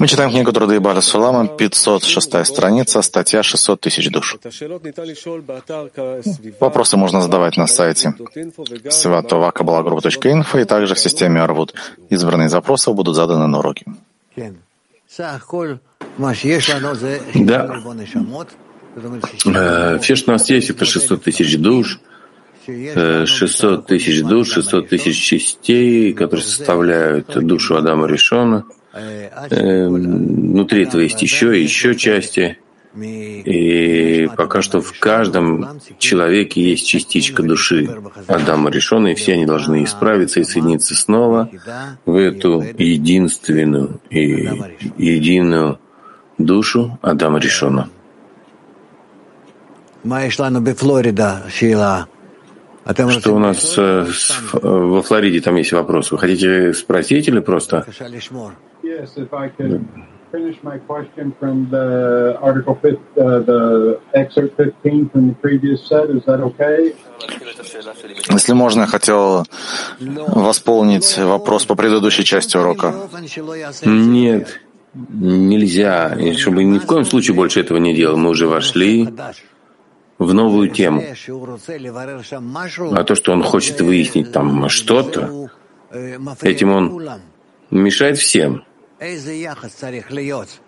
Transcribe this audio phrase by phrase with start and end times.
[0.00, 4.38] Мы читаем книгу Труды Баля Сулама, 506 страница, статья 600 тысяч душ.
[6.60, 8.14] Вопросы можно задавать на сайте
[8.88, 11.74] святовакабалагрупп.инфо и также в системе Арвуд.
[12.08, 13.84] Избранные запросы будут заданы на уроке.
[17.34, 17.66] Да.
[19.44, 22.00] Э, все, что у нас есть, это 600 тысяч душ.
[22.68, 28.64] 600 тысяч душ, 600 тысяч частей, которые составляют душу Адама Ришона.
[28.92, 29.94] Эм,
[30.52, 32.58] внутри этого есть еще и еще части.
[32.96, 37.88] И пока что в каждом человеке есть частичка души
[38.26, 41.48] Адама Ришона, и все они должны исправиться и соединиться снова
[42.06, 44.48] в эту единственную и
[44.96, 45.78] единую
[46.38, 47.88] душу Адама Ришона.
[52.88, 56.10] Что у нас э, э, во Флориде там есть вопрос?
[56.10, 57.84] Вы хотите спросить или просто?
[60.32, 66.10] finish my question from the article fifth, uh, the excerpt 15 from the previous set.
[66.10, 66.94] Is that okay?
[68.30, 69.44] Если можно, я хотел
[70.00, 72.94] восполнить вопрос по предыдущей части урока.
[73.84, 74.60] Нет,
[74.94, 76.14] нельзя.
[76.14, 78.16] И чтобы ни в коем случае больше этого не делал.
[78.16, 79.08] Мы уже вошли
[80.18, 81.02] в новую тему.
[82.92, 85.50] А то, что он хочет выяснить там что-то,
[86.42, 87.10] этим он
[87.70, 88.64] мешает всем.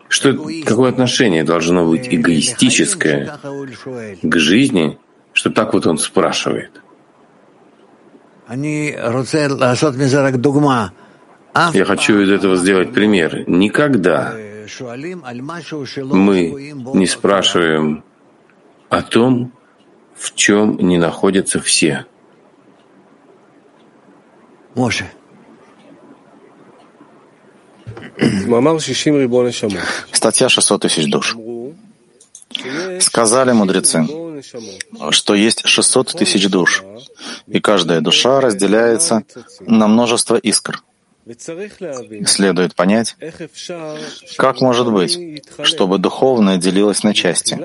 [0.08, 0.32] Что,
[0.64, 3.38] какое отношение должно быть эгоистическое
[4.22, 4.98] к жизни,
[5.32, 6.80] что так вот он спрашивает?
[11.72, 13.48] Я хочу из этого сделать пример.
[13.48, 14.34] Никогда
[16.12, 18.04] мы не спрашиваем
[18.90, 19.52] о том,
[20.14, 22.06] в чем не находятся все.
[30.12, 31.36] Статья 600 тысяч душ.
[33.00, 34.06] Сказали мудрецы,
[35.10, 36.82] что есть 600 тысяч душ,
[37.46, 39.22] и каждая душа разделяется
[39.60, 40.82] на множество искр.
[42.26, 43.16] Следует понять,
[44.36, 47.58] как может быть, чтобы духовное делилось на части.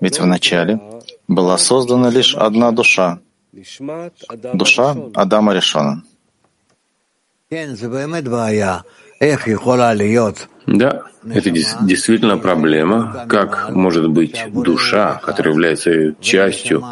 [0.00, 0.80] Ведь вначале
[1.28, 3.20] была создана лишь одна душа,
[4.54, 6.02] душа Адама Решона.
[10.66, 13.26] Да, это действительно проблема.
[13.28, 16.82] Как может быть душа, которая является частью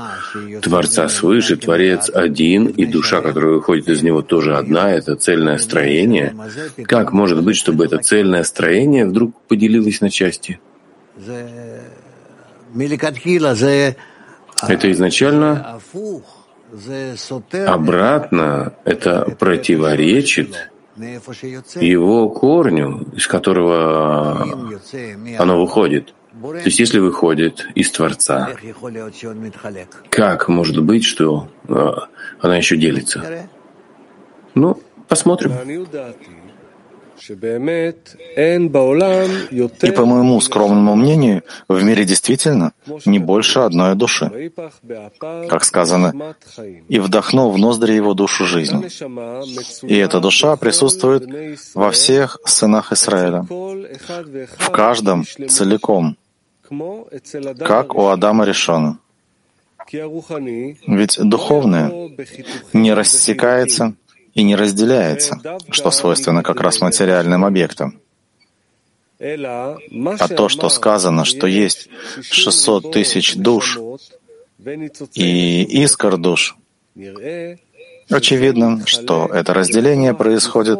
[0.60, 6.34] Творца свыше, Творец один, и душа, которая выходит из него, тоже одна, это цельное строение?
[6.84, 10.60] Как может быть, чтобы это цельное строение вдруг поделилось на части?
[14.68, 15.80] Это изначально
[17.66, 20.68] обратно, это противоречит
[21.80, 24.46] его корню, из которого
[25.38, 26.14] оно выходит.
[26.40, 28.50] То есть если выходит из Творца,
[30.10, 31.88] как может быть, что э,
[32.40, 33.48] она еще делится?
[34.54, 35.52] Ну, посмотрим.
[39.82, 42.72] И по моему скромному мнению, в мире действительно
[43.06, 44.52] не больше одной души.
[45.48, 46.34] Как сказано,
[46.88, 48.88] «И вдохнул в ноздри его душу жизни».
[49.82, 51.28] И эта душа присутствует
[51.74, 53.42] во всех сынах Израиля,
[54.58, 56.16] в каждом целиком,
[57.58, 58.98] как у Адама решено.
[60.86, 62.10] Ведь духовное
[62.74, 63.94] не рассекается
[64.34, 65.40] и не разделяется,
[65.70, 68.00] что свойственно как раз материальным объектам.
[69.20, 71.88] А то, что сказано, что есть
[72.20, 73.78] 600 тысяч душ
[75.14, 76.56] и искр душ,
[78.08, 80.78] очевидно, что это разделение происходит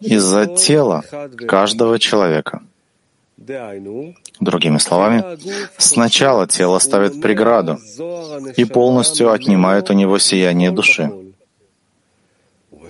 [0.00, 1.02] из-за тела
[1.48, 2.62] каждого человека.
[4.40, 5.24] Другими словами,
[5.78, 7.78] сначала тело ставит преграду
[8.56, 11.10] и полностью отнимает у него сияние души.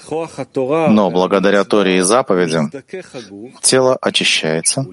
[0.09, 2.71] Но благодаря Торе и заповедям
[3.63, 4.87] тело очищается,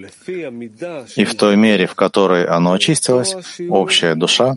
[1.15, 3.35] и в той мере, в которой оно очистилось,
[3.69, 4.55] общая душа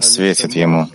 [0.00, 0.88] светит ему.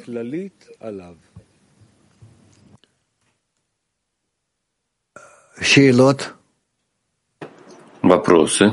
[8.02, 8.72] Вопросы?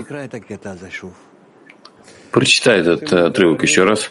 [2.30, 4.10] Прочитай этот э, отрывок еще раз.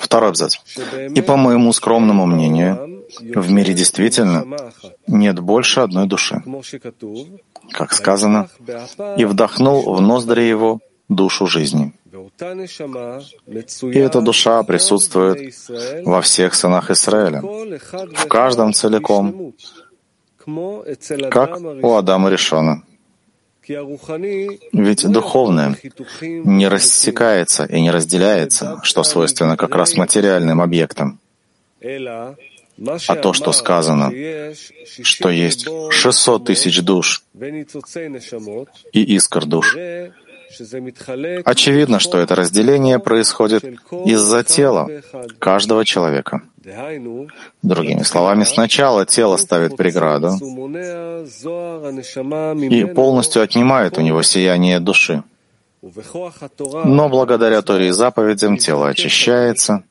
[0.00, 0.56] Второй абзац.
[1.14, 4.46] И по моему скромному мнению, в мире действительно
[5.06, 6.42] нет больше одной души.
[7.70, 8.48] Как сказано,
[9.16, 11.92] и вдохнул в ноздри его душу жизни.
[13.82, 15.54] И эта душа присутствует
[16.04, 19.54] во всех сынах Израиля, в каждом целиком,
[21.30, 22.82] как у Адама Решона.
[24.72, 25.76] Ведь духовное
[26.20, 31.20] не рассекается и не разделяется, что свойственно как раз материальным объектам.
[33.08, 34.12] А то, что сказано,
[35.02, 37.22] что есть 600 тысяч душ
[38.92, 39.76] и искр душ,
[41.44, 43.64] очевидно, что это разделение происходит
[44.04, 44.88] из-за тела
[45.38, 46.42] каждого человека.
[47.62, 50.38] Другими словами, сначала тело ставит преграду
[52.70, 55.22] и полностью отнимает у него сияние души.
[55.82, 59.82] Но благодаря Торе и заповедям тело очищается,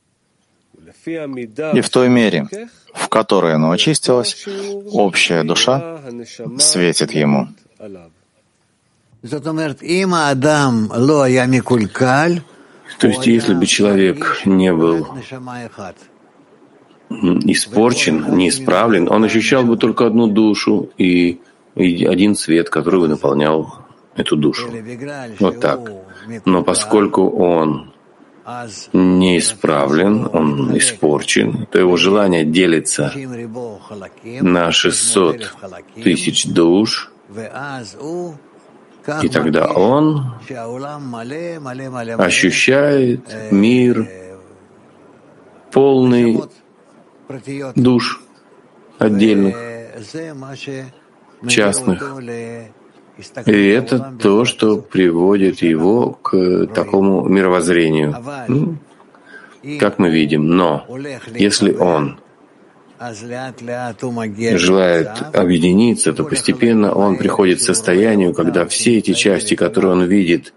[1.06, 2.48] и в той мере,
[2.94, 4.45] в которой оно очистилось,
[4.92, 6.00] общая душа
[6.59, 7.48] светит ему.
[13.00, 15.07] То есть, если бы человек не был
[17.09, 21.39] испорчен, неисправлен, он ощущал бы только одну душу и,
[21.75, 23.75] и один свет, который бы наполнял
[24.15, 24.69] эту душу.
[25.39, 25.92] Вот так.
[26.45, 27.90] Но поскольку он
[28.93, 33.13] неисправлен, он испорчен, то его желание делится
[34.41, 35.55] на 600
[36.03, 37.11] тысяч душ,
[39.21, 40.33] и тогда он
[42.17, 44.07] ощущает мир
[45.71, 46.41] полный
[47.75, 48.21] душ
[48.99, 49.55] отдельных,
[51.47, 52.03] частных.
[53.45, 58.15] И это то, что приводит его к такому мировоззрению,
[58.47, 58.77] ну,
[59.79, 60.47] как мы видим.
[60.47, 60.85] Но
[61.33, 62.19] если он
[64.57, 70.53] желает объединиться, то постепенно он приходит к состоянию, когда все эти части, которые он видит,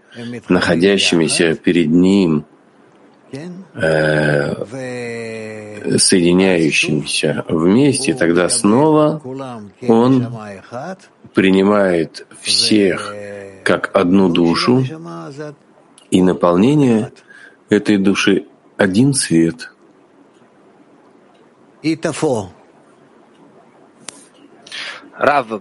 [0.48, 2.44] находящимися перед ним,
[3.74, 4.54] э,
[5.98, 9.20] соединяющимися вместе, тогда снова
[9.88, 10.26] он
[11.34, 13.14] принимает всех
[13.64, 14.84] как одну душу,
[16.10, 17.12] и наполнение
[17.68, 18.46] этой души—
[18.76, 19.70] один свет.
[25.16, 25.60] Rav,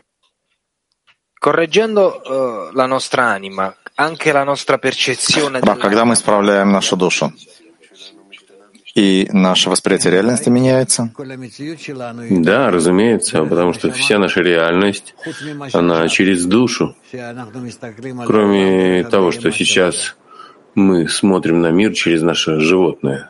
[1.40, 5.60] correggendo uh, la nostra anima, anche la nostra percezione...
[5.60, 7.34] Когда мы исправляем нашу душу,
[8.96, 11.12] и наше восприятие реальности меняется?
[12.30, 15.16] Да, разумеется, потому что вся наша реальность,
[15.74, 16.96] она через душу.
[18.26, 20.16] Кроме того, что сейчас
[20.76, 23.30] мы смотрим на мир через наше животное.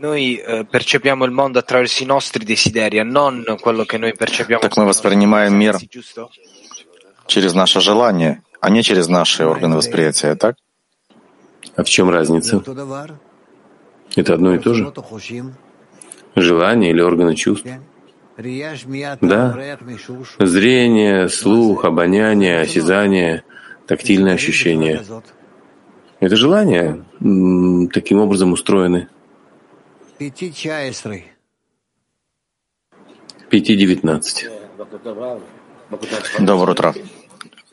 [0.00, 0.40] Noi
[0.70, 4.60] percepiamo il mondo attraverso i nostri desideri, non quello che noi percepiamo.
[4.60, 5.76] Так мы воспринимаем мир
[7.26, 10.54] через наше желание, а не через наши органы восприятия, так?
[11.78, 12.60] А в чем разница?
[14.16, 14.92] Это одно и то же?
[16.34, 17.68] Желание или органы чувств?
[19.20, 19.56] Да.
[20.40, 23.44] Зрение, слух, обоняние, осязание,
[23.86, 25.04] тактильное ощущение.
[26.18, 27.04] Это желания
[27.92, 29.06] таким образом устроены.
[33.52, 34.50] 5.19.
[36.40, 36.94] Доброе утро.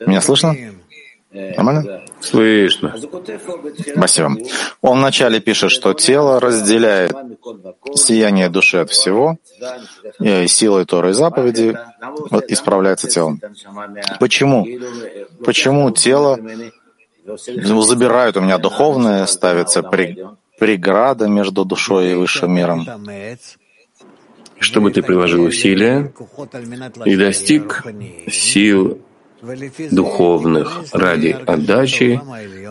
[0.06, 0.54] Меня слышно?
[1.56, 2.02] Нормально?
[2.20, 2.94] Слышно.
[3.96, 4.36] Спасибо.
[4.80, 7.14] Он вначале пишет, что тело разделяет
[7.94, 9.38] сияние души от всего,
[10.18, 11.76] и силой Торы и заповеди
[12.48, 13.40] исправляется телом.
[14.18, 14.66] Почему?
[15.44, 16.38] Почему тело
[17.26, 19.82] забирают у меня духовное, ставится
[20.58, 22.86] преграда между душой и высшим миром?
[24.58, 26.14] Чтобы ты приложил усилия
[27.04, 27.84] и достиг
[28.30, 29.02] сил
[29.90, 32.20] духовных ради отдачи,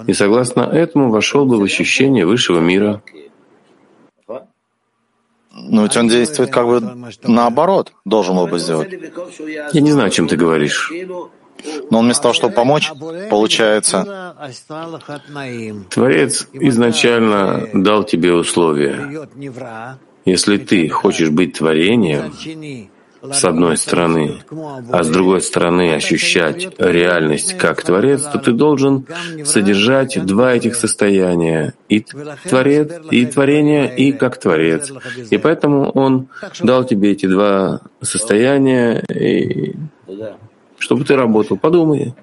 [0.08, 3.01] и согласно этому вошел бы в ощущение высшего мира.
[5.58, 6.82] Но ведь он действует как бы
[7.24, 8.91] наоборот, должен был бы сделать.
[9.74, 10.91] Я не знаю, о чем ты говоришь.
[11.89, 12.91] Но он вместо того, чтобы помочь,
[13.29, 14.36] получается...
[15.89, 19.27] Творец изначально дал тебе условия.
[20.25, 22.34] Если ты хочешь быть творением,
[23.32, 24.44] с одной стороны,
[24.91, 29.05] а с другой стороны ощущать реальность как Творец, то ты должен
[29.44, 34.91] содержать два этих состояния— и Творец, и творение, и как Творец.
[35.29, 36.29] И поэтому Он
[36.62, 39.75] дал тебе эти два состояния, и...
[40.77, 41.58] чтобы ты работал.
[41.58, 42.13] Подумай.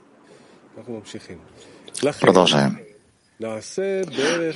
[2.20, 2.78] Продолжаем.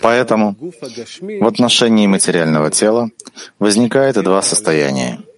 [0.01, 3.11] Поэтому в отношении материального тела
[3.59, 5.21] возникает два состояния—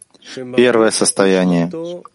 [0.56, 1.70] Первое состояние,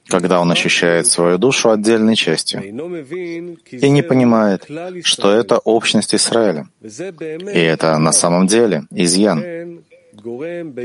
[0.07, 4.67] когда он ощущает свою душу отдельной частью и не понимает,
[5.03, 6.67] что это общность Израиля.
[6.81, 9.83] И это на самом деле изъян.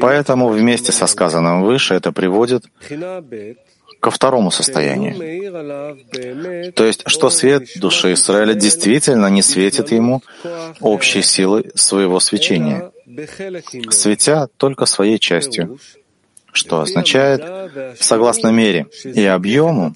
[0.00, 2.64] Поэтому вместе со сказанным выше это приводит
[4.00, 5.14] ко второму состоянию.
[6.72, 10.22] То есть, что свет души Израиля действительно не светит ему
[10.80, 12.92] общей силой своего свечения,
[13.90, 15.78] светя только своей частью,
[16.58, 17.40] что означает,
[17.98, 19.94] согласно мере и объему,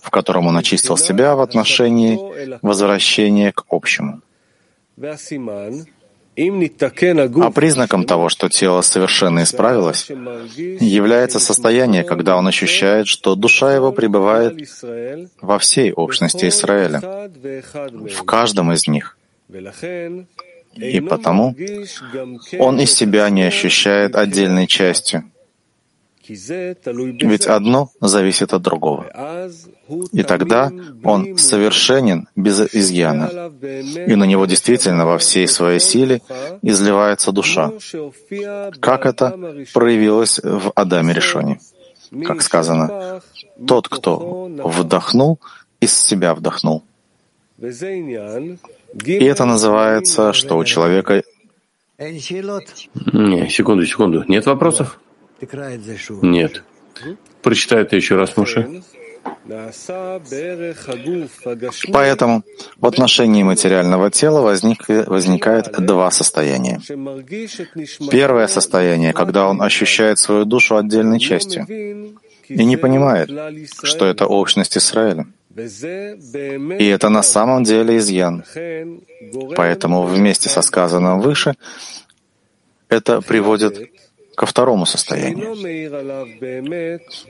[0.00, 2.18] в котором он очистил себя в отношении
[2.62, 4.22] возвращения к общему.
[6.38, 13.90] А признаком того, что тело совершенно исправилось, является состояние, когда он ощущает, что душа его
[13.90, 14.54] пребывает
[15.40, 17.30] во всей общности Израиля,
[18.20, 19.16] в каждом из них.
[20.74, 21.54] И потому
[22.58, 25.24] он из себя не ощущает отдельной частью,
[26.28, 29.06] ведь одно зависит от другого.
[30.12, 30.70] И тогда
[31.04, 33.52] он совершенен без изъяна,
[34.06, 36.22] и на него действительно во всей своей силе
[36.62, 37.72] изливается душа,
[38.80, 39.30] как это
[39.72, 41.60] проявилось в Адаме Решоне.
[42.24, 43.20] Как сказано,
[43.66, 45.38] тот, кто вдохнул,
[45.80, 46.82] из себя вдохнул.
[47.58, 51.22] И это называется, что у человека...
[51.98, 54.24] Не, секунду, секунду.
[54.28, 55.00] Нет вопросов?
[56.22, 56.62] Нет.
[57.42, 58.82] Прочитай это еще раз, Муше.
[61.92, 62.42] Поэтому
[62.76, 66.80] в отношении материального тела возник, возникает два состояния.
[68.10, 71.66] Первое состояние, когда он ощущает свою душу отдельной частью
[72.48, 73.30] и не понимает,
[73.82, 75.26] что это общность Израиля.
[75.56, 78.44] И это на самом деле изъян.
[79.56, 81.54] Поэтому вместе со сказанным выше
[82.88, 83.90] это приводит
[84.36, 85.56] ко второму состоянию.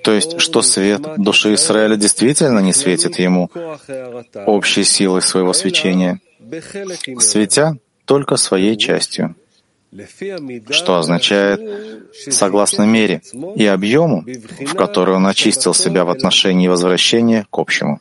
[0.02, 3.50] То есть, что свет души Израиля действительно не светит ему
[4.46, 6.20] общей силой своего свечения,
[7.18, 9.36] светя только своей частью,
[10.70, 11.60] что означает,
[12.28, 13.22] согласно мере
[13.54, 14.25] и объему,
[14.66, 18.00] в который он очистил себя в отношении возвращения к общему.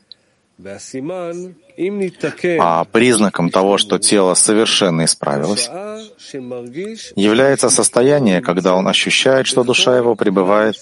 [2.60, 5.70] А признаком того, что тело совершенно исправилось,
[7.16, 10.76] является состояние, когда он ощущает, что душа его пребывает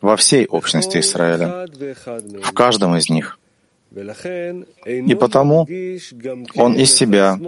[0.00, 1.66] во всей общности Израиля,
[2.42, 3.38] в каждом из них.
[4.86, 5.66] И потому
[6.54, 7.38] он из себя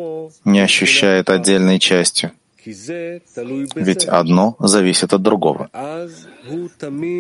[0.45, 2.33] не ощущает отдельной частью,
[2.67, 5.69] ведь одно зависит от другого.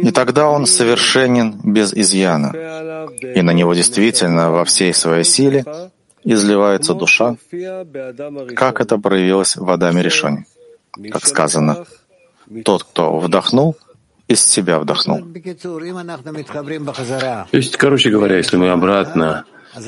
[0.02, 5.64] И тогда он совершенен без изъяна, и на него действительно во всей своей силе
[6.24, 7.36] изливается душа,
[8.56, 10.46] как это проявилось в Адаме Решоне.
[11.10, 11.84] Как сказано,
[12.64, 13.76] тот, кто вдохнул,
[14.28, 15.18] из себя вдохнул.
[17.50, 19.44] То есть, короче говоря, если мы обратно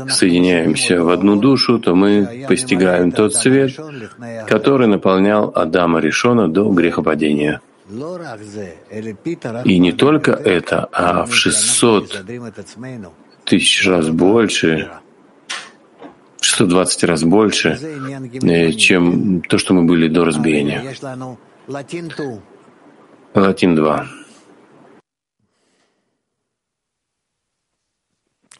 [0.08, 3.78] соединяемся в одну душу, то мы постигаем тот свет,
[4.46, 7.60] который наполнял Адама Ришона до грехопадения.
[9.64, 12.24] И не только это, а в 600
[13.44, 14.90] тысяч раз больше,
[16.40, 17.78] 620 раз больше,
[18.42, 20.82] э, чем то, что мы были до разбиения.
[23.34, 24.06] Латин 2.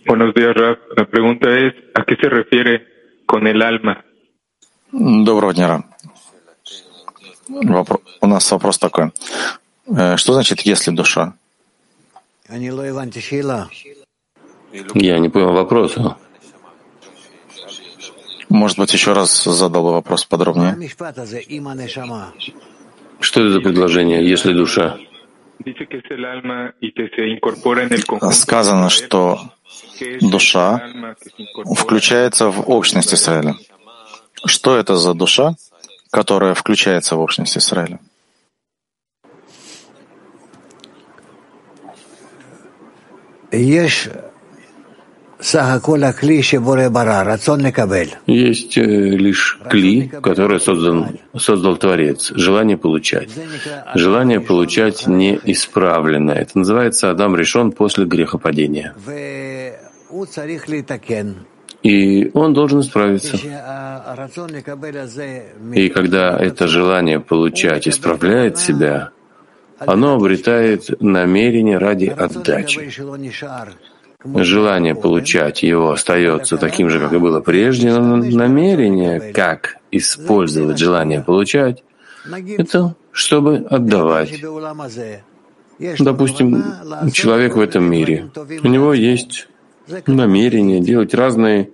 [0.07, 0.79] Buenos días, Raf.
[0.97, 2.87] La pregunta es, ¿a qué se refiere
[3.27, 4.05] con el alma?
[4.93, 5.91] Доброго дня, Рам.
[7.49, 8.01] Вопро...
[8.21, 9.11] У нас вопрос такой.
[9.89, 11.35] Э, что значит «если душа»?
[12.49, 12.59] Я
[15.19, 16.17] не понял вопроса.
[18.49, 20.77] Может быть, еще раз задал бы вопрос подробнее?
[23.19, 24.99] Что это за предложение «если душа»?
[28.33, 29.41] Сказано, что
[30.21, 31.15] душа
[31.77, 33.55] включается в общность Израиля.
[34.45, 35.55] Что это за душа,
[36.11, 37.99] которая включается в общность Израиля?
[43.53, 44.09] Есть
[48.27, 53.29] есть лишь кли, который создан, создал Творец, желание получать.
[53.95, 56.33] Желание получать неисправленно.
[56.33, 58.95] Это называется Адам решен после грехопадения.
[61.83, 63.37] И он должен исправиться.
[65.75, 69.11] И когда это желание получать исправляет себя,
[69.79, 72.91] оно обретает намерение ради отдачи
[74.35, 81.23] желание получать его остается таким же, как и было прежде, но намерение, как использовать желание
[81.23, 81.83] получать,
[82.59, 84.43] это чтобы отдавать.
[85.99, 86.65] Допустим,
[87.13, 88.31] человек в этом мире,
[88.63, 89.49] у него есть
[90.07, 91.71] намерение делать разные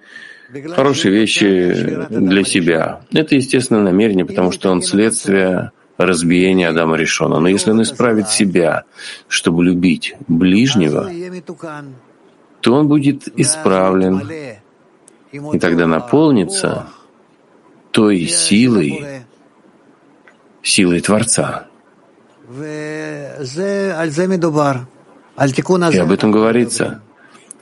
[0.75, 3.01] хорошие вещи для себя.
[3.13, 7.39] Это естественное намерение, потому что он следствие разбиения Адама Решона.
[7.39, 8.85] Но если он исправит себя,
[9.29, 11.11] чтобы любить ближнего,
[12.63, 14.23] то он будет исправлен,
[15.33, 16.87] и тогда наполнится
[17.91, 19.25] той силой,
[20.63, 21.67] силой Творца.
[25.93, 27.03] И об этом говорится.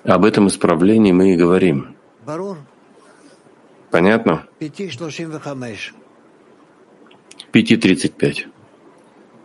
[0.05, 1.95] Об этом исправлении мы и говорим.
[3.91, 4.47] Понятно?
[7.53, 8.47] 5.35.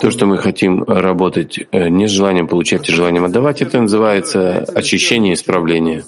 [0.00, 4.58] То, что мы хотим работать э, не с желанием получать, а желанием отдавать, это называется
[4.74, 6.04] очищение и исправление.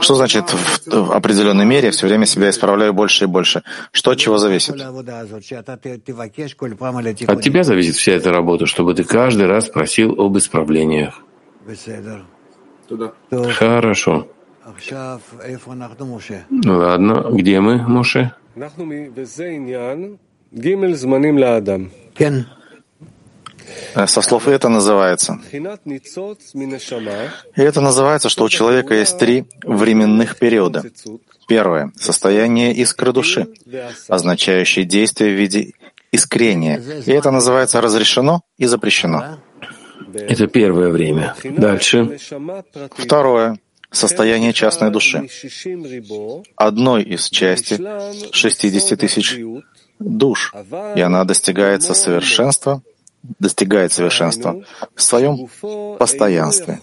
[0.00, 0.52] Что значит
[0.86, 3.62] в определенной мере все время себя исправляю больше и больше?
[3.92, 4.74] Что от чего зависит?
[7.28, 11.22] От тебя зависит вся эта работа, чтобы ты каждый раз просил об исправлениях.
[13.30, 14.26] Хорошо.
[16.64, 18.32] Ладно, где мы, Моше?
[23.94, 25.38] Э, со слов это называется.
[27.56, 30.82] И это называется, что у человека есть три временных периода.
[31.46, 33.46] Первое— состояние искры души,
[34.08, 35.74] означающее действие в виде
[36.10, 36.82] искрения.
[37.06, 39.38] И это называется разрешено и запрещено.
[40.12, 41.34] Это первое время.
[41.44, 42.18] Дальше.
[42.96, 43.58] Второе
[43.90, 45.28] состояние частной души,
[46.56, 47.80] одной из части
[48.32, 49.38] 60 тысяч
[49.98, 50.52] душ,
[50.94, 52.82] и она достигается совершенства,
[53.38, 54.62] достигает совершенства
[54.94, 55.48] в своем
[55.98, 56.78] постоянстве.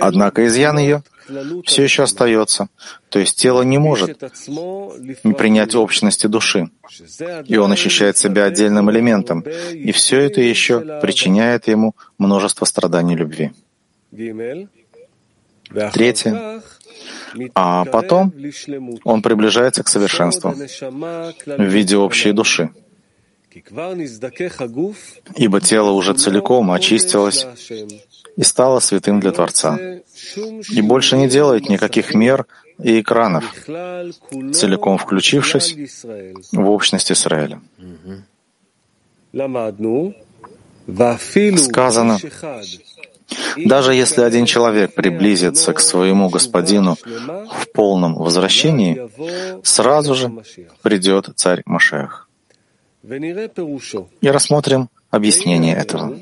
[0.00, 1.02] Однако изъян ее
[1.64, 2.68] все еще остается,
[3.10, 6.70] то есть тело не может принять общности души,
[7.46, 9.40] и он ощущает себя отдельным элементом,
[9.72, 13.52] и все это еще причиняет ему множество страданий любви.
[15.92, 16.62] Третье.
[17.54, 18.32] А потом
[19.04, 22.70] он приближается к совершенству в виде общей души.
[25.36, 27.46] Ибо тело уже целиком очистилось
[28.36, 29.78] и стало святым для Творца.
[30.70, 32.46] И больше не делает никаких мер
[32.82, 33.44] и экранов,
[34.52, 35.76] целиком включившись
[36.52, 37.60] в общность Израиля.
[41.58, 42.18] Сказано,
[43.56, 49.08] даже если один человек приблизится к своему господину в полном возвращении,
[49.62, 50.32] сразу же
[50.82, 52.28] придет царь Машех.
[54.20, 56.20] И рассмотрим объяснение этого.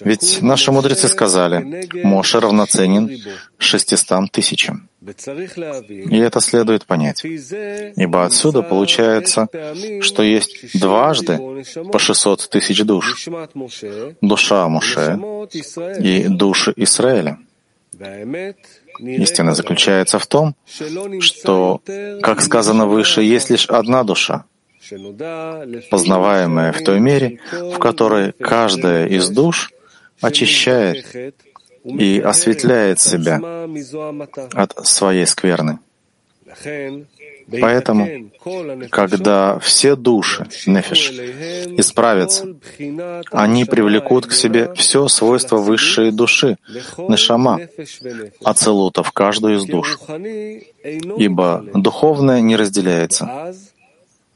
[0.00, 3.10] Ведь наши мудрецы сказали, Моше равноценен
[3.58, 4.87] шестистам тысячам.
[5.08, 7.24] И это следует понять.
[7.24, 9.48] Ибо отсюда получается,
[10.00, 13.28] что есть дважды по 600 тысяч душ.
[14.20, 15.18] Душа Моше
[16.00, 17.38] и души Израиля.
[19.00, 20.54] Истина заключается в том,
[21.20, 21.80] что,
[22.22, 24.44] как сказано выше, есть лишь одна душа,
[25.90, 29.72] познаваемая в той мере, в которой каждая из душ
[30.20, 31.34] очищает
[31.84, 33.40] и осветляет себя
[34.52, 35.78] от своей скверны.
[37.50, 38.30] Поэтому,
[38.90, 41.10] когда все души, нефиш,
[41.78, 42.56] исправятся,
[43.30, 46.58] они привлекут к себе все свойства высшей души,
[46.98, 47.60] нешама,
[48.44, 49.98] ацелута в каждую из душ,
[51.16, 53.54] ибо духовное не разделяется.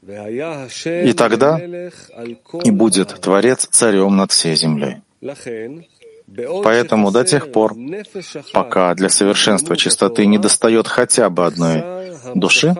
[0.05, 1.59] И тогда
[2.63, 4.97] и будет Творец царем над всей землей.
[6.63, 7.75] Поэтому до тех пор,
[8.53, 11.83] пока для совершенства чистоты не достает хотя бы одной
[12.33, 12.73] души,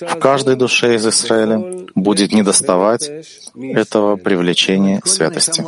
[0.00, 3.10] в каждой душе из Израиля будет недоставать
[3.54, 5.62] этого привлечения святости.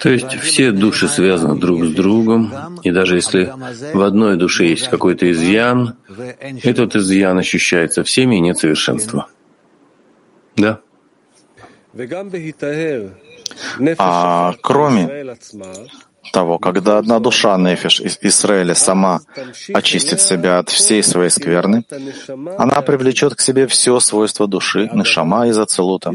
[0.00, 3.52] То есть все души связаны друг с другом, и даже если
[3.92, 5.96] в одной душе есть какой-то изъян,
[6.62, 9.28] этот изъян ощущается всеми и нет совершенства.
[10.56, 10.80] Да.
[13.98, 15.36] А кроме
[16.32, 19.20] того, когда одна душа Нефиш из Израиля сама
[19.72, 21.84] очистит себя от всей своей скверны,
[22.58, 26.12] она привлечет к себе все свойства души, Нешама из Ацелута,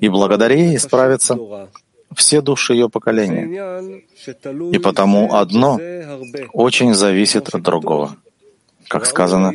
[0.00, 1.36] и благодаря ей исправятся
[2.14, 3.82] все души ее поколения.
[4.72, 5.78] И потому одно
[6.52, 8.16] очень зависит от другого.
[8.88, 9.52] Как сказано,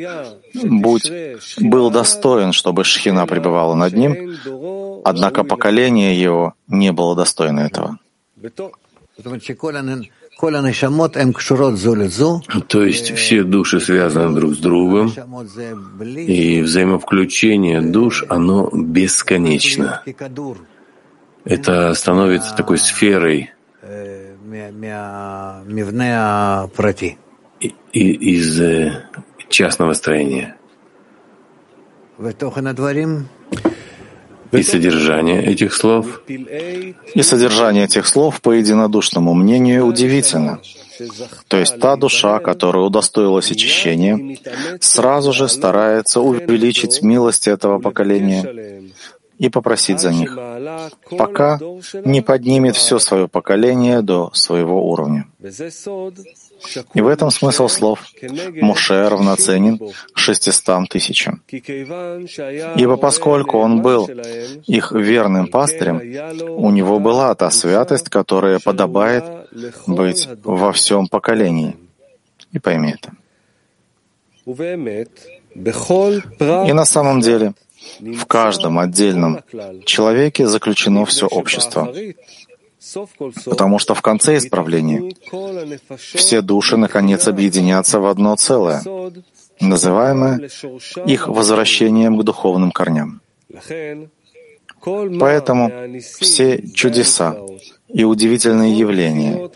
[0.53, 1.11] «Будь
[1.59, 4.37] был достоин, чтобы Шхина пребывала над ним,
[5.05, 7.99] однако поколение его не было достойно этого».
[12.67, 15.11] То есть все души связаны друг с другом,
[16.17, 20.01] и взаимовключение душ, оно бесконечно.
[21.45, 23.51] Это становится такой сферой
[27.93, 29.05] из э,
[29.47, 30.57] частного строения.
[34.57, 36.21] И содержание этих слов?
[36.27, 40.59] И содержание этих слов, по единодушному мнению, удивительно.
[41.47, 44.37] То есть та душа, которая удостоилась очищения,
[44.79, 48.91] сразу же старается увеличить милость этого поколения
[49.37, 50.37] и попросить за них,
[51.17, 51.59] пока
[52.05, 55.27] не поднимет все свое поколение до своего уровня.
[56.93, 57.99] И в этом смысл слов
[58.61, 59.79] «Муше равноценен
[60.13, 61.41] шестистам тысячам».
[62.81, 64.09] Ибо поскольку он был
[64.65, 66.01] их верным пастырем,
[66.57, 69.23] у него была та святость, которая подобает
[69.87, 71.75] быть во всем поколении.
[72.51, 73.11] И пойми это.
[76.67, 77.53] И на самом деле,
[77.99, 79.41] в каждом отдельном
[79.85, 81.93] человеке заключено все общество.
[83.45, 85.13] Потому что в конце исправления
[85.95, 88.83] все души наконец объединятся в одно целое,
[89.59, 90.49] называемое
[91.05, 93.21] их возвращением к духовным корням.
[95.19, 95.71] Поэтому
[96.19, 97.37] все чудеса
[97.87, 99.49] и удивительные явления,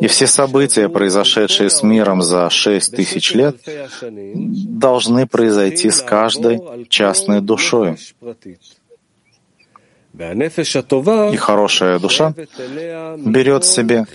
[0.00, 3.56] и все события, произошедшие с миром за шесть тысяч лет,
[4.02, 7.96] должны произойти с каждой частной душой.
[10.18, 12.32] И хорошая душа
[13.18, 14.06] берет себе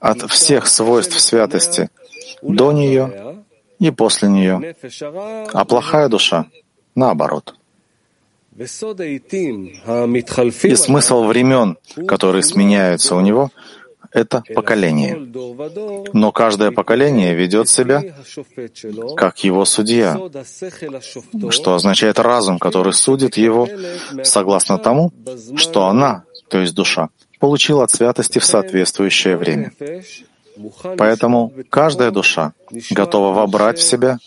[0.00, 1.90] от всех свойств святости
[2.42, 3.44] до нее
[3.78, 4.74] и после нее,
[5.52, 6.46] а плохая душа—
[6.94, 7.54] наоборот.
[8.56, 8.66] И
[10.76, 13.50] смысл времен, которые сменяются у него,
[14.12, 15.16] это поколение.
[16.12, 18.02] Но каждое поколение ведет себя
[19.16, 20.18] как его судья,
[21.50, 23.68] что означает разум, который судит его
[24.22, 25.12] согласно тому,
[25.56, 29.72] что она, то есть душа, получила от святости в соответствующее время.
[30.98, 32.52] Поэтому каждая душа
[32.90, 34.18] готова вобрать в себя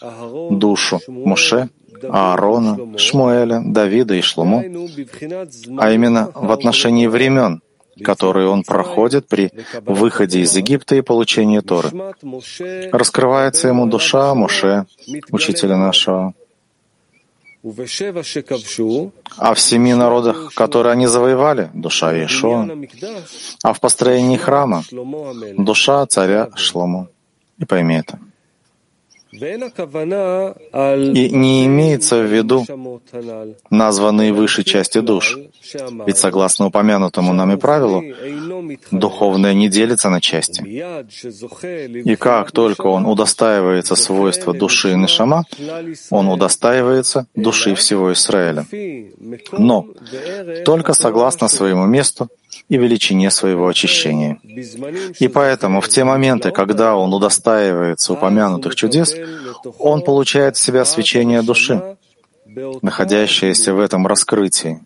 [0.50, 1.70] душу Муше,
[2.10, 4.64] Аарона, Шмуэля, Давида и Шлому,
[5.78, 7.62] а именно в отношении времен,
[8.02, 9.52] которые он проходит при
[9.86, 11.90] выходе из Египта и получении Торы.
[12.92, 14.86] Раскрывается ему душа Моше,
[15.32, 16.34] учителя нашего.
[19.38, 22.68] А в семи народах, которые они завоевали, душа Иешуа,
[23.64, 24.84] а в построении храма
[25.58, 27.08] душа царя Шлому.
[27.60, 28.20] И пойми это.
[29.34, 32.66] И не имеется в виду
[33.70, 35.38] названные выше части душ.
[36.06, 38.04] Ведь согласно упомянутому нами правилу,
[38.92, 40.62] духовное не делится на части.
[42.12, 45.46] И как только он удостаивается свойства души Нишама,
[46.12, 48.66] он удостаивается души всего Израиля.
[49.52, 49.88] Но
[50.64, 52.30] только согласно своему месту
[52.70, 54.40] и величине своего очищения.
[55.20, 59.16] И поэтому в те моменты, когда он удостаивается упомянутых чудес,
[59.80, 61.98] он получает в себя свечение души,
[62.82, 64.82] находящееся в этом раскрытии.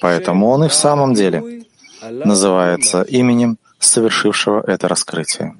[0.00, 1.64] Поэтому он и в самом деле
[2.02, 5.56] называется именем совершившего это раскрытие.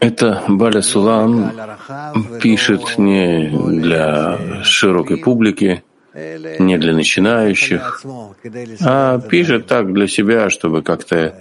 [0.00, 1.52] Это Баля Сулам
[2.40, 8.04] пишет не для широкой публики, не для начинающих,
[8.80, 11.34] а пишет так для себя, чтобы как-то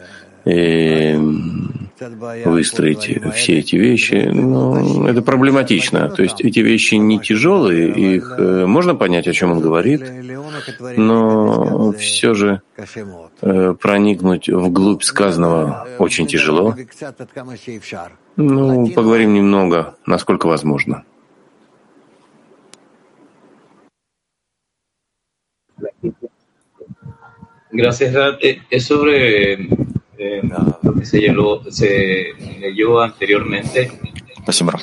[0.46, 1.18] э,
[2.46, 4.30] выстроить все эти вещи.
[4.32, 6.10] Ну, это проблематично.
[6.10, 10.04] То есть эти вещи не тяжелые, их э, можно понять, о чем он говорит,
[10.98, 12.62] но все же
[13.42, 16.76] э, проникнуть вглубь сказанного очень тяжело.
[18.38, 21.04] Ну, поговорим немного, насколько возможно.
[27.72, 28.16] Gracias.
[28.70, 30.42] Es sobre eh,
[30.84, 33.92] lo que se, leyó, se leyó anteriormente,
[34.44, 34.74] Спасибо.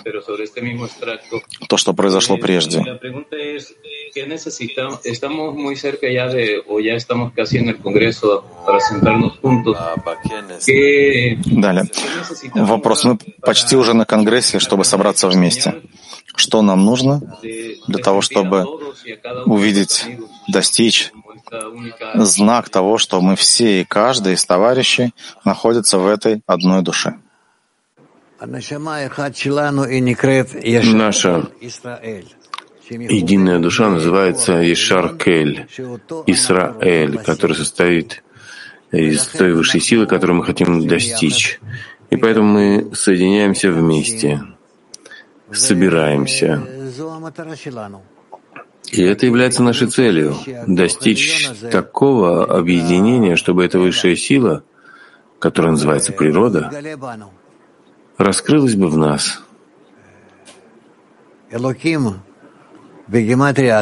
[1.69, 2.83] То, что произошло прежде.
[2.85, 3.75] La pregunta es,
[4.15, 5.01] ¿qué necesitamos?
[5.05, 9.77] Estamos muy cerca ya de, o ya estamos casi en el Congreso para sentarnos juntos.
[10.65, 11.91] ¿Qué, Далее.
[12.55, 13.05] Вопрос.
[13.05, 15.83] Мы почти уже на Конгрессе, чтобы собраться вместе.
[16.37, 18.65] Что нам нужно для того, чтобы
[19.47, 20.07] увидеть,
[20.47, 21.11] достичь
[22.15, 27.15] знак того, что мы все и каждый из товарищей находятся в этой одной душе.
[28.41, 28.79] Наша
[32.91, 35.67] Единая душа называется Ишаркель,
[36.27, 38.23] Исраэль, который состоит
[38.91, 41.61] из той высшей силы, которую мы хотим достичь.
[42.11, 44.43] И поэтому мы соединяемся вместе,
[45.53, 46.63] собираемся.
[48.93, 54.63] И это является нашей целью— достичь такого объединения, чтобы эта высшая сила,
[55.39, 56.71] которая называется природа,
[58.17, 59.43] раскрылась бы в нас.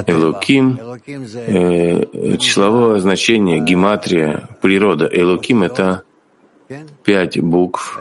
[0.07, 0.79] Элоким,
[1.37, 5.09] э, числовое значение, гематрия, природа.
[5.13, 6.05] Элоким— это
[7.05, 8.01] пять букв.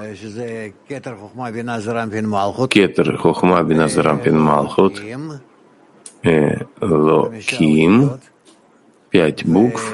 [2.67, 5.01] Кетер, Хохма, Биназарам, Пин, Малхут.
[6.25, 8.19] Элоким,
[9.11, 9.93] пять букв.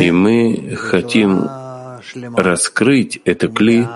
[0.00, 1.48] И мы хотим
[2.36, 3.88] раскрыть это кли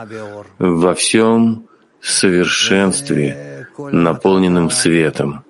[0.58, 1.66] во всем
[2.00, 5.44] совершенстве, наполненным светом.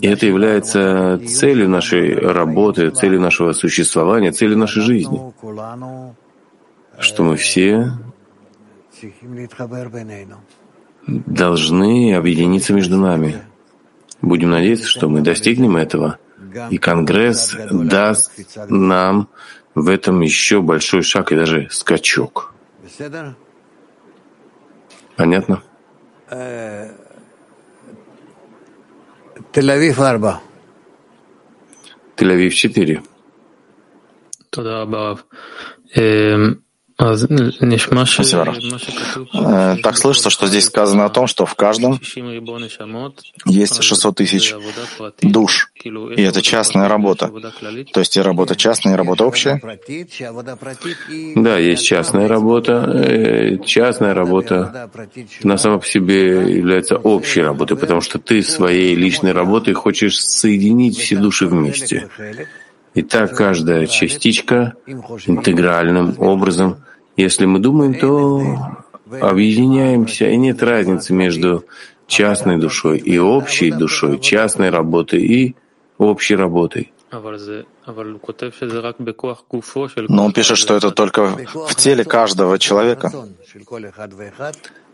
[0.00, 5.20] И это является целью нашей работы, целью нашего существования, целью нашей жизни,
[7.00, 7.92] что мы все
[11.08, 13.42] должны объединиться между нами.
[14.20, 16.18] Будем надеяться, что мы достигнем этого,
[16.70, 18.32] и Конгресс даст
[18.68, 19.28] нам
[19.74, 22.52] в этом еще большой шаг и даже скачок.
[25.16, 25.62] Понятно?
[29.52, 30.40] Тель-Авив 4.
[32.16, 33.02] Тель-Авив 4.
[38.24, 38.56] Спасибо.
[39.32, 42.00] Э, так слышится, что здесь сказано о том, что в каждом
[43.46, 44.52] есть 600 тысяч
[45.22, 47.30] душ, и это частная работа.
[47.92, 49.60] То есть и работа частная, и работа общая?
[51.36, 52.72] Да, есть частная работа.
[52.92, 54.90] Э, частная работа
[55.44, 60.98] на самом по себе является общей работой, потому что ты своей личной работой хочешь соединить
[60.98, 62.08] все души вместе.
[62.94, 64.74] И так каждая частичка
[65.26, 66.78] интегральным образом
[67.18, 68.40] если мы думаем, то
[69.20, 71.64] объединяемся, и нет разницы между
[72.06, 75.56] частной душой и общей душой, частной работой и
[75.98, 76.92] общей работой.
[80.08, 83.10] Но он пишет, что это только в теле каждого человека.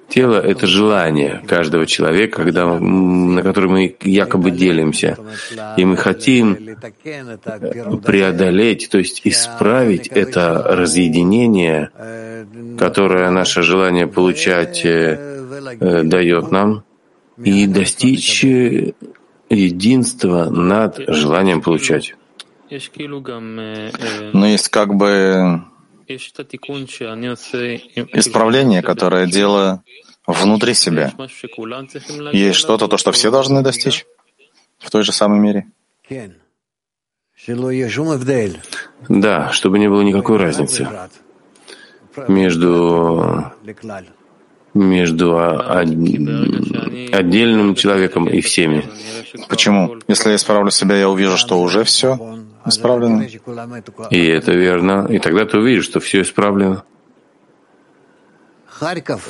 [0.09, 5.17] Тело— это желание каждого человека, когда, на которое мы якобы делимся.
[5.77, 6.57] И мы хотим
[8.05, 11.91] преодолеть, то есть исправить это разъединение,
[12.79, 15.19] которое наше желание получать э,
[15.81, 16.85] э, дает нам,
[17.43, 18.45] и достичь
[19.51, 22.15] единства над желанием получать.
[24.33, 25.63] Но есть как бы
[28.13, 29.83] исправление, которое делаю
[30.27, 31.13] внутри себя.
[32.33, 34.07] Есть что-то, то, что все должны достичь
[34.79, 35.67] в той же самой мере?
[39.09, 40.89] Да, чтобы не было никакой разницы
[42.29, 43.53] между,
[44.73, 45.37] между
[47.13, 48.89] отдельным человеком и всеми.
[49.49, 49.99] Почему?
[50.09, 52.19] Если я исправлю себя, я увижу, что уже все
[52.67, 53.23] исправлено.
[54.11, 55.07] И это верно.
[55.11, 56.85] И тогда ты увидишь, что все исправлено.
[58.67, 59.29] Харьков.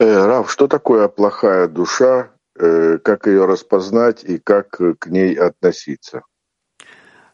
[0.00, 6.22] Э, Рав, что такое плохая душа, э, как ее распознать и как к ней относиться?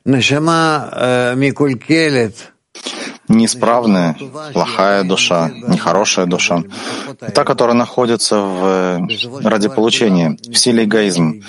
[0.04, 1.34] Э,
[3.28, 4.16] неисправная,
[4.52, 6.62] плохая душа, нехорошая душа.
[7.34, 9.08] Та, которая находится в,
[9.42, 11.42] ради получения, в силе эгоизм.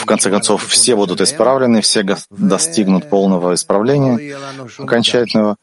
[0.00, 4.36] В конце концов, все будут исправлены, все достигнут полного исправления,
[4.78, 5.56] окончательного,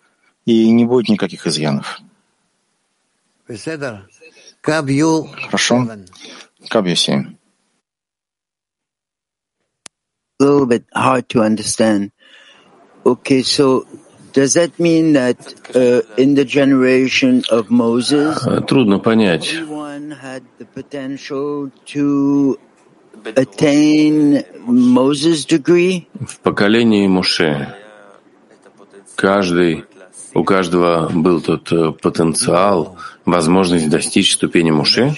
[0.46, 2.00] и не будет никаких изъянов.
[4.64, 5.88] Хорошо.
[6.70, 7.36] Кабью 7.
[10.40, 12.12] A little bit hard to understand.
[13.06, 13.86] Okay, so
[14.34, 15.38] Does that mean that
[15.76, 19.54] uh, in the generation of Moses, Трудно понять.
[19.54, 22.58] everyone had the potential to
[23.36, 26.08] attain Moses' degree?
[26.20, 27.76] В поколении Муше
[29.16, 29.84] каждый,
[30.34, 35.14] у каждого был тот э, потенциал, возможность достичь ступени Муше?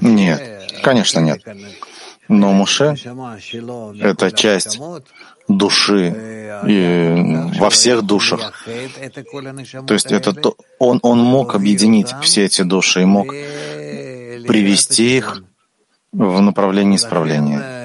[0.00, 1.42] Нет, конечно нет.
[2.28, 2.94] Но Муше—
[4.00, 4.78] это часть
[5.48, 6.14] души
[6.66, 8.66] и во всех душах.
[9.86, 15.42] То есть это то, он, он мог объединить все эти души и мог привести их
[16.12, 17.78] в направлении исправления.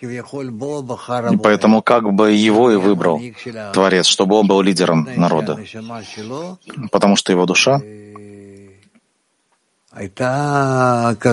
[0.00, 3.20] И поэтому как бы его и выбрал
[3.72, 5.58] Творец, чтобы он был лидером народа.
[6.92, 7.80] Потому что его душа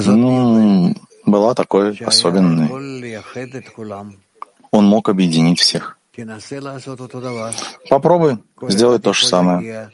[0.08, 0.94] Ну,
[1.26, 2.70] была такой особенной.
[4.72, 5.98] Он мог объединить всех.
[7.90, 8.38] Попробуй
[8.70, 9.90] сделать то же самое.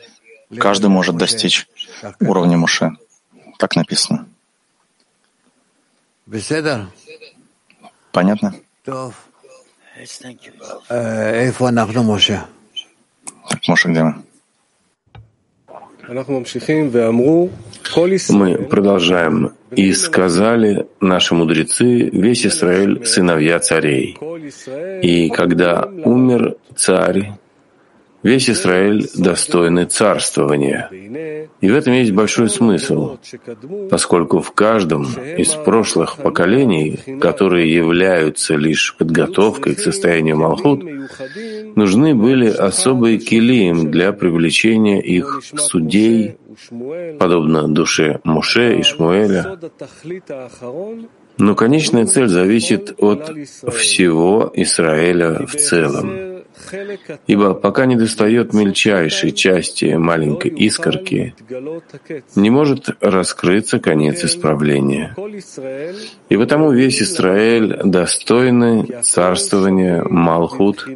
[0.58, 1.68] Каждый может достичь
[2.20, 2.92] уровня Муше.
[3.58, 4.28] Так написано.
[8.12, 8.56] Понятно?
[13.50, 14.24] Так, Моше, где мы?
[18.30, 19.52] Мы продолжаем.
[19.76, 24.18] «И сказали наши мудрецы, весь Израиль— сыновья царей.
[25.02, 27.34] И когда умер царь,
[28.28, 30.90] Весь Израиль достойны царствования.
[31.62, 33.18] И в этом есть большой смысл,
[33.90, 35.06] поскольку в каждом
[35.38, 40.84] из прошлых поколений, которые являются лишь подготовкой к состоянию Малхут,
[41.78, 46.36] нужны были особые килиим для привлечения их судей,
[47.20, 49.58] подобно душе Муше и Шмуэля.
[51.38, 53.32] Но конечная цель зависит от
[53.74, 56.37] всего Израиля в целом.
[57.28, 61.34] Ибо пока не достает мельчайшей части маленькой искорки,
[62.36, 65.16] не может раскрыться конец исправления.
[66.30, 70.88] И потому весь Израиль достойны царствования Малхут,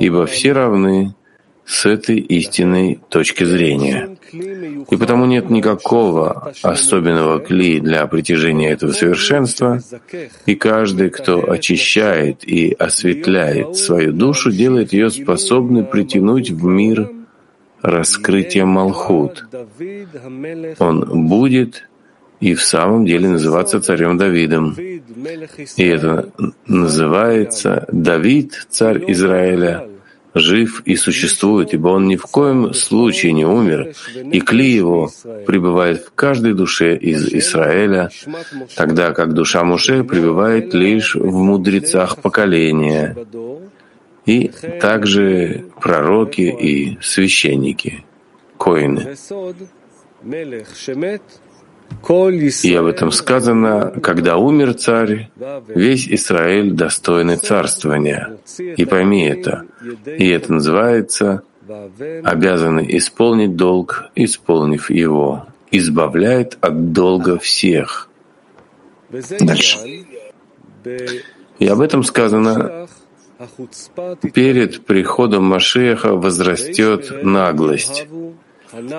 [0.00, 1.14] ибо все равны
[1.64, 4.17] с этой истинной точки зрения.
[4.32, 9.80] И потому нет никакого особенного кли для притяжения этого совершенства,
[10.46, 17.10] и каждый, кто очищает и осветляет свою душу, делает ее способной притянуть в мир
[17.82, 19.46] раскрытие Малхут.
[20.78, 21.88] Он будет
[22.40, 24.76] и в самом деле называться царем Давидом.
[25.76, 26.30] И это
[26.66, 29.88] называется Давид, царь Израиля,
[30.38, 33.92] жив и существует, ибо он ни в коем случае не умер,
[34.32, 35.10] и кли его
[35.46, 38.10] пребывает в каждой душе из Израиля,
[38.76, 43.16] тогда как душа Муше пребывает лишь в мудрецах поколения,
[44.26, 44.48] и
[44.80, 48.04] также пророки и священники,
[48.58, 49.16] коины.
[52.62, 55.30] И об этом сказано, когда умер царь,
[55.68, 58.38] весь Израиль достойный царствования.
[58.58, 59.64] И пойми это.
[60.06, 61.42] И это называется
[62.24, 65.46] обязаны исполнить долг, исполнив его.
[65.70, 68.08] Избавляет от долга всех.
[69.40, 69.78] Дальше.
[71.58, 72.88] И об этом сказано,
[74.32, 78.06] перед приходом Машеха возрастет наглость,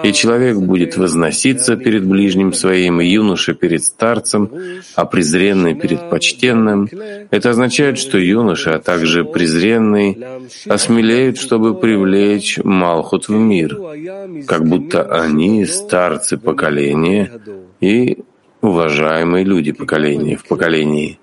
[0.04, 4.52] и человек будет возноситься перед ближним своим, и юноша перед старцем,
[4.96, 6.90] а презренный перед почтенным.
[7.32, 10.18] Это означает, что юноша, а также презренный,
[10.68, 13.78] осмелеют, чтобы привлечь Малхут в мир,
[14.48, 17.32] как будто они старцы поколения
[17.80, 18.20] и
[18.62, 21.20] уважаемые люди поколения в поколении.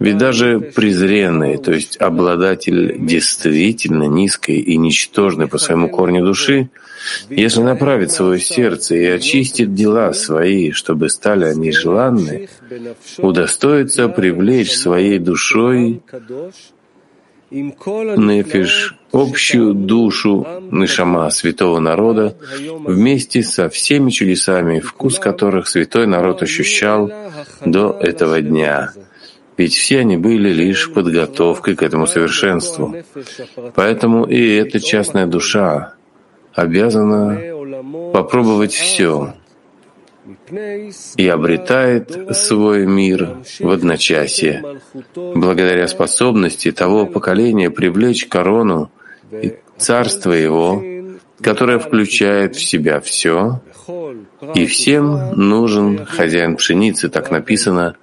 [0.00, 6.70] Ведь даже презренный, то есть обладатель действительно низкой и ничтожной по своему корню души,
[7.30, 12.48] если направит свое сердце и очистит дела свои, чтобы стали они желанны,
[13.18, 16.02] удостоится привлечь своей душой
[17.50, 22.36] нефиш, общую душу Нишама святого народа,
[22.84, 27.10] вместе со всеми чудесами, вкус которых святой народ ощущал
[27.64, 28.92] до этого дня.
[29.58, 32.94] Ведь все они были лишь подготовкой к этому совершенству.
[33.74, 35.94] Поэтому и эта частная душа,
[36.54, 37.40] обязана
[38.12, 39.34] попробовать все
[41.16, 44.80] и обретает свой мир в одночасье,
[45.14, 48.90] благодаря способности того поколения привлечь корону
[49.32, 50.82] и царство его,
[51.40, 53.60] которое включает в себя все,
[54.54, 57.96] и всем нужен хозяин пшеницы, так написано,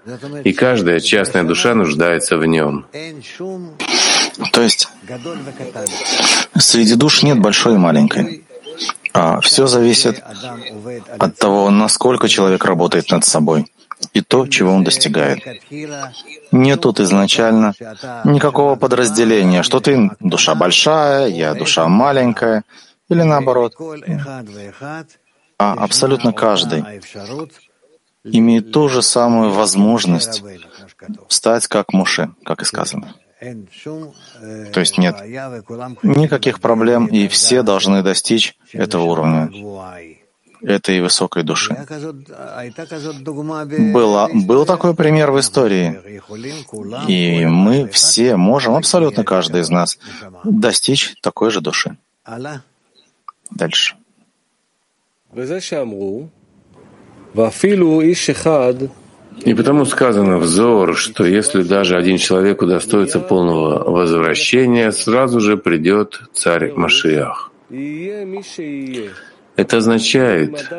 [0.43, 2.85] и каждая частная душа нуждается в нем.
[4.51, 4.89] То есть
[6.57, 8.43] среди душ нет большой и маленькой.
[9.13, 10.21] А все зависит
[11.17, 13.65] от того, насколько человек работает над собой
[14.13, 15.39] и то, чего он достигает.
[16.51, 17.73] Нет тут изначально
[18.25, 22.63] никакого подразделения, что ты душа большая, я душа маленькая,
[23.09, 23.75] или наоборот.
[25.57, 26.83] А абсолютно каждый
[28.23, 30.43] имеет ту же самую возможность
[31.29, 33.15] стать как Муше, как и сказано.
[33.39, 35.15] То есть нет
[36.03, 39.51] никаких проблем, и все должны достичь этого уровня,
[40.61, 41.75] этой высокой души.
[43.93, 46.21] Было, был такой пример в истории,
[47.07, 49.99] и мы все можем, абсолютно каждый из нас,
[50.43, 51.97] достичь такой же души.
[53.51, 53.95] Дальше.
[59.43, 66.21] И потому сказано взор, что если даже один человек удостоится полного возвращения, сразу же придет
[66.33, 67.51] царь Машиах.
[69.55, 70.69] Это означает,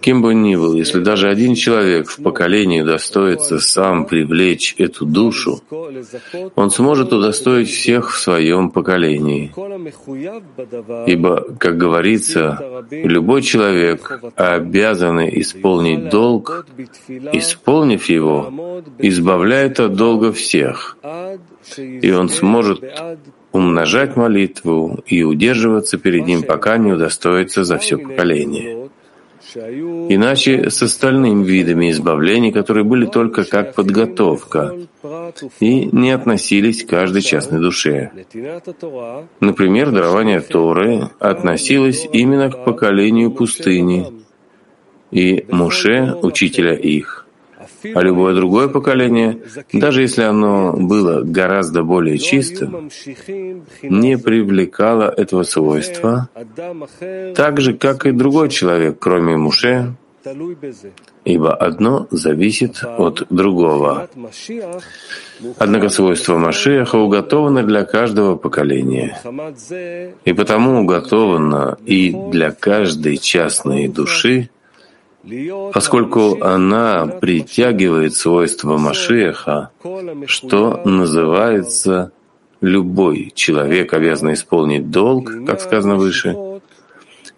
[0.00, 5.60] кем бы ни был, если даже один человек в поколении удостоится сам привлечь эту душу,
[6.54, 9.52] он сможет удостоить всех в своем поколении.
[11.06, 16.66] Ибо, как говорится, любой человек, обязанный исполнить долг,
[17.08, 20.96] исполнив его, избавляет от долга всех,
[21.76, 22.82] и он сможет
[23.56, 28.88] умножать молитву и удерживаться перед ним, пока не удостоится за все поколение.
[29.54, 34.74] Иначе с остальными видами избавлений, которые были только как подготовка
[35.60, 38.10] и не относились к каждой частной душе.
[39.40, 44.06] Например, дарование Торы относилось именно к поколению пустыни.
[45.12, 47.25] и Муше, учителя их
[47.94, 49.38] а любое другое поколение,
[49.72, 52.90] даже если оно было гораздо более чистым,
[53.82, 56.28] не привлекало этого свойства,
[57.34, 59.94] так же, как и другой человек, кроме Муше,
[61.24, 64.08] ибо одно зависит от другого.
[65.58, 69.20] Однако свойства Машиаха уготованы для каждого поколения,
[70.24, 74.50] и потому уготовано и для каждой частной души,
[75.72, 79.70] поскольку она притягивает свойства Машеха,
[80.26, 82.12] что называется
[82.60, 86.36] любой человек обязан исполнить долг, как сказано выше.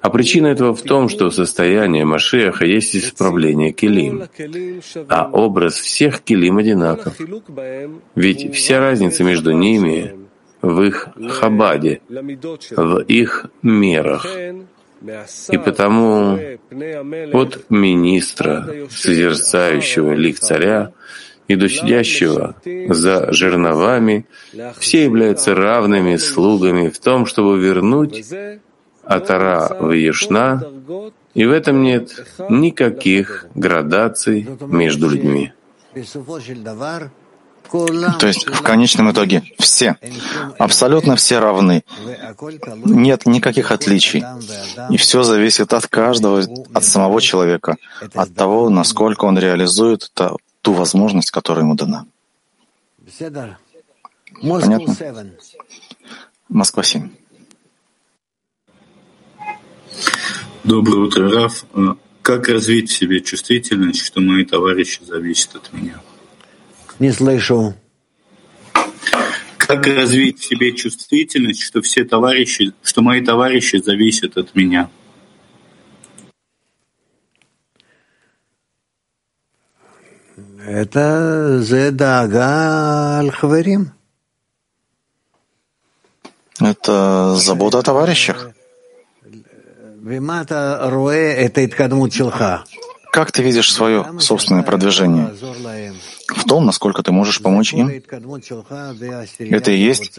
[0.01, 4.24] А причина этого в том, что состояние Машеха есть исправление Келим,
[5.09, 7.14] а образ всех Келим одинаков.
[8.14, 10.14] Ведь вся разница между ними
[10.62, 14.26] в их хабаде, в их мерах,
[15.51, 16.38] и потому
[17.32, 20.92] от министра, созерцающего лик царя,
[21.46, 22.57] и до сидящего
[22.88, 24.26] за жерновами,
[24.78, 28.22] все являются равными слугами в том, чтобы вернуть
[29.05, 30.62] Атара в Ешна,
[31.34, 35.53] и в этом нет никаких градаций между людьми.
[37.71, 39.97] То есть в конечном итоге все,
[40.59, 41.85] абсолютно все равны.
[42.85, 44.25] Нет никаких отличий.
[44.91, 47.77] И все зависит от каждого, от самого человека,
[48.14, 50.11] от того, насколько он реализует
[50.62, 52.07] ту возможность, которая ему дана.
[54.41, 54.97] Понятно?
[56.49, 57.11] Москва 7.
[60.64, 61.64] Доброе утро, Раф.
[61.75, 66.01] А как развить в себе чувствительность, что мои товарищи зависят от меня?
[66.99, 67.74] Не слышу.
[69.57, 74.90] Как развить в себе чувствительность, что все товарищи, что мои товарищи зависят от меня?
[80.59, 83.92] Это зедага аль-хаварим.
[86.61, 88.51] Это забота о товарищах.
[93.12, 95.32] Как ты видишь свое собственное продвижение?
[96.28, 97.88] В том, насколько ты можешь помочь им.
[99.38, 100.18] Это и есть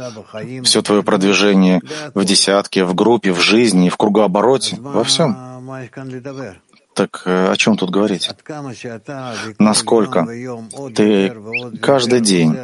[0.63, 1.81] все твое продвижение
[2.13, 5.37] в десятке, в группе, в жизни, в кругообороте, во всем.
[6.99, 8.29] Так э, о чем тут говорить?
[9.57, 10.27] Насколько
[10.93, 11.33] ты
[11.81, 12.57] каждый день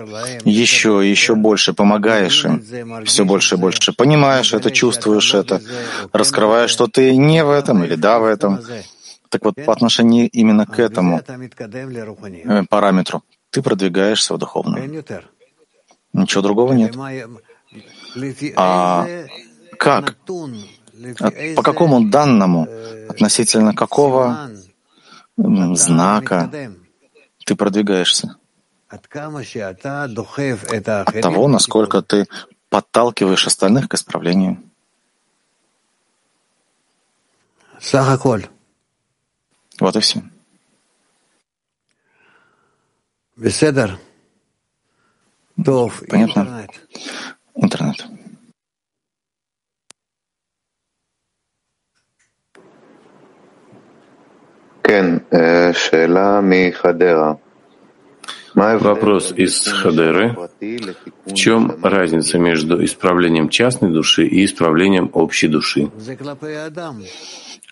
[0.43, 2.61] еще и еще больше помогаешь им,
[3.05, 5.61] все больше и больше понимаешь это, чувствуешь это,
[6.11, 8.59] раскрываешь, что ты не в этом или да в этом,
[9.35, 15.03] так вот, по отношению именно к этому э, параметру ты продвигаешься в духовном.
[16.13, 16.95] Ничего другого нет.
[18.55, 19.05] А
[19.77, 20.15] как?
[21.55, 22.65] По какому данному,
[23.09, 24.51] относительно какого
[25.35, 26.49] знака
[27.45, 28.37] ты продвигаешься?
[28.87, 29.09] От
[31.21, 32.25] того, насколько ты
[32.69, 34.63] подталкиваешь остальных к исправлению.
[39.79, 40.21] Вот и все.
[46.09, 46.67] Понятно?
[47.55, 48.05] Интернет.
[58.53, 60.35] Вопрос из Хадеры.
[61.25, 65.91] В чем разница между исправлением частной души и исправлением общей души?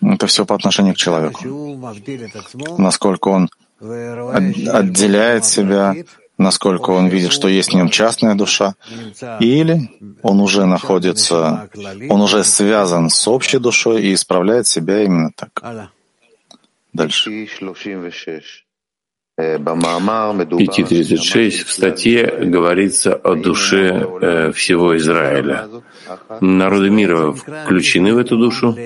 [0.02, 1.40] Это все по отношению к человеку.
[2.78, 3.48] Насколько он
[3.80, 5.94] отделяет себя,
[6.38, 8.74] насколько он видит, что есть в нем частная душа,
[9.40, 9.90] или
[10.22, 11.68] он уже находится,
[12.08, 15.90] он уже связан с общей душой и исправляет себя именно так.
[16.92, 17.46] Дальше.
[19.36, 25.68] 5.36 в статье говорится о душе э, всего Израиля.
[26.40, 28.76] Народы мира включены в эту душу?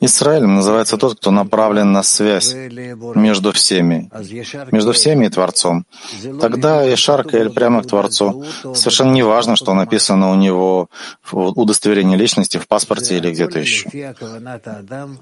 [0.00, 2.54] Израилем называется тот, кто направлен на связь
[3.14, 4.10] между всеми,
[4.72, 5.84] между всеми и Творцом.
[6.40, 8.44] Тогда Ишар Каэль прямо к Творцу.
[8.74, 10.88] Совершенно не важно, что написано у него
[11.22, 13.88] в удостоверении личности, в паспорте или где-то еще.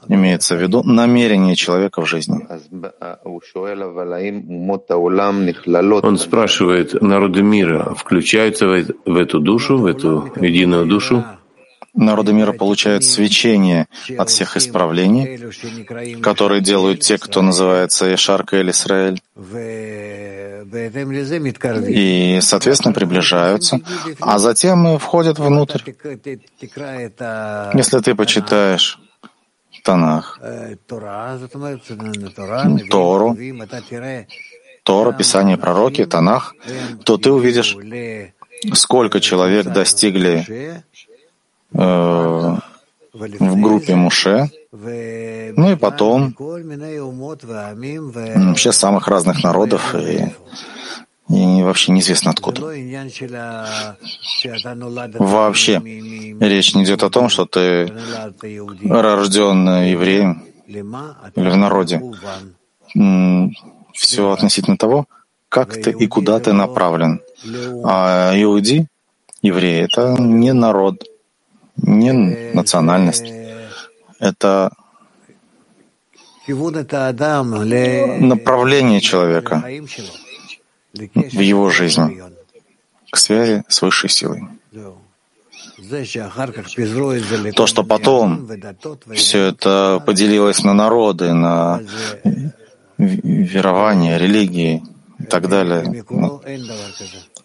[0.08, 2.46] Имеется в виду намерение человека в жизни.
[6.04, 11.24] Он спрашивает, народы мира включаются в эту душу, в эту единую душу?
[11.94, 13.86] Народы мира получают свечение
[14.16, 19.20] от всех исправлений, которые делают те, кто называется Ишарка или Исраэль,
[21.88, 23.80] и, соответственно, приближаются,
[24.20, 25.80] а затем входят внутрь.
[27.74, 28.98] Если ты почитаешь
[29.82, 30.38] Танах,
[32.90, 33.36] Тору,
[34.82, 36.54] Тора, Писание, Пророки, Танах,
[37.04, 37.76] то ты увидишь,
[38.74, 40.82] сколько человек достигли
[41.74, 42.56] Э,
[43.12, 46.34] в группе Муше, ну и потом
[48.14, 50.32] вообще самых разных народов и,
[51.28, 52.60] и вообще неизвестно откуда.
[55.18, 55.82] Вообще
[56.40, 57.92] речь не идет о том, что ты
[58.84, 62.02] рожден евреем или в народе.
[63.94, 65.06] Все относительно того,
[65.48, 67.20] как ты и куда ты направлен.
[67.84, 68.86] А иуди,
[69.42, 71.04] евреи, это не народ,
[71.82, 72.12] не
[72.54, 73.32] национальность.
[74.18, 74.70] Это
[78.20, 79.62] направление человека
[80.94, 82.20] в его жизнь
[83.10, 84.42] к связи с высшей силой.
[87.54, 88.48] То, что потом
[89.14, 91.80] все это поделилось на народы, на
[92.98, 94.82] верование, религии
[95.18, 96.04] и так далее.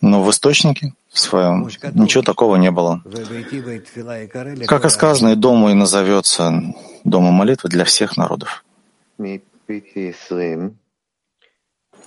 [0.02, 3.02] Но в источнике своем ничего такого не было.
[4.68, 8.64] Как и сказано, и дому и назовется домом молитвы для всех народов.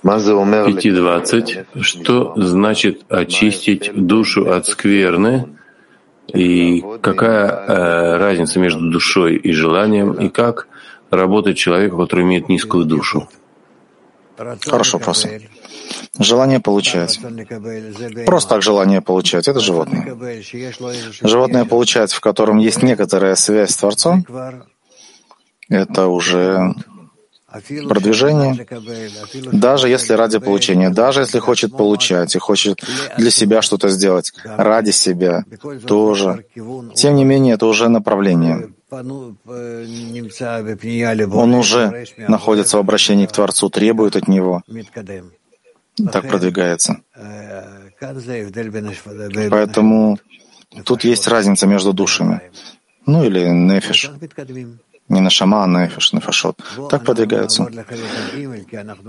[0.03, 1.81] 5.20.
[1.81, 5.57] Что значит очистить душу от скверны?
[6.27, 10.11] И какая э, разница между душой и желанием?
[10.13, 10.67] И как
[11.09, 13.29] работает человек, который имеет низкую душу?
[14.37, 15.25] Хорошо, вопрос.
[16.19, 17.19] Желание получать.
[18.25, 19.47] Просто так желание получать.
[19.47, 20.17] Это животное.
[21.21, 24.25] Животное получать, в котором есть некоторая связь с Творцом,
[25.69, 26.73] это уже
[27.87, 28.65] продвижение,
[29.51, 32.83] даже если ради получения, даже если хочет получать и хочет
[33.17, 35.43] для себя что-то сделать, ради себя
[35.85, 36.45] тоже.
[36.95, 38.69] Тем не менее, это уже направление.
[41.31, 44.61] Он уже находится в обращении к Творцу, требует от него,
[46.11, 47.01] так продвигается.
[49.49, 50.19] Поэтому
[50.83, 52.41] тут есть разница между душами.
[53.05, 54.11] Ну или нефиш.
[55.09, 56.59] Не на шама, а нефиш, нефашот.
[56.89, 57.67] Так продвигаются.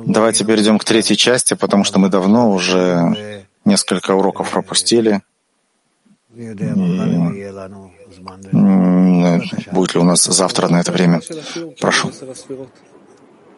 [0.07, 5.21] Давайте перейдем к третьей части, потому что мы давно уже несколько уроков пропустили.
[6.35, 6.55] И
[9.73, 11.21] будет ли у нас завтра на это время?
[11.81, 12.13] Прошу.